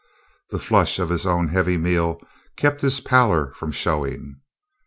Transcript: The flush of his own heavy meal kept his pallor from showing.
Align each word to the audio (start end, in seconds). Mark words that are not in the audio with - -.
The 0.49 0.57
flush 0.57 0.97
of 0.97 1.09
his 1.09 1.27
own 1.27 1.49
heavy 1.49 1.77
meal 1.77 2.19
kept 2.55 2.81
his 2.81 3.01
pallor 3.01 3.53
from 3.53 3.71
showing. 3.71 4.37